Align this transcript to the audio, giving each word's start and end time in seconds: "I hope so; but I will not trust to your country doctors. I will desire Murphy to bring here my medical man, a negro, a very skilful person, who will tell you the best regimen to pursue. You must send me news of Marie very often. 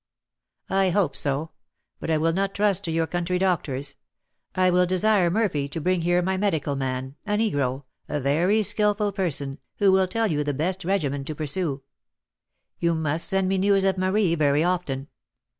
"I 0.71 0.89
hope 0.89 1.15
so; 1.15 1.51
but 1.99 2.09
I 2.09 2.17
will 2.17 2.33
not 2.33 2.55
trust 2.55 2.83
to 2.85 2.91
your 2.91 3.05
country 3.05 3.37
doctors. 3.37 3.97
I 4.55 4.71
will 4.71 4.87
desire 4.87 5.29
Murphy 5.29 5.69
to 5.69 5.79
bring 5.79 6.01
here 6.01 6.23
my 6.23 6.37
medical 6.37 6.75
man, 6.75 7.17
a 7.23 7.33
negro, 7.35 7.83
a 8.09 8.19
very 8.19 8.63
skilful 8.63 9.11
person, 9.11 9.59
who 9.77 9.91
will 9.91 10.07
tell 10.07 10.25
you 10.25 10.43
the 10.43 10.55
best 10.55 10.83
regimen 10.83 11.23
to 11.25 11.35
pursue. 11.35 11.83
You 12.79 12.95
must 12.95 13.27
send 13.27 13.47
me 13.47 13.59
news 13.59 13.83
of 13.83 13.99
Marie 13.99 14.33
very 14.33 14.63
often. 14.63 15.07